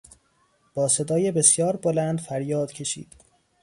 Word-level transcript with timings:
با 0.73 0.87
صدای 0.87 1.31
بسیار 1.31 1.75
بلند 1.77 2.19
فریاد 2.19 2.71
کشید. 2.71 3.13